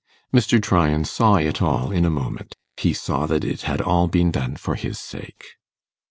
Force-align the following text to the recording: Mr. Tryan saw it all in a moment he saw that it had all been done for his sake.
Mr. 0.33 0.59
Tryan 0.59 1.05
saw 1.05 1.35
it 1.35 1.61
all 1.61 1.91
in 1.91 2.05
a 2.05 2.09
moment 2.09 2.55
he 2.75 2.91
saw 2.91 3.27
that 3.27 3.43
it 3.43 3.61
had 3.69 3.81
all 3.83 4.07
been 4.07 4.31
done 4.31 4.55
for 4.55 4.73
his 4.73 4.97
sake. 4.97 5.45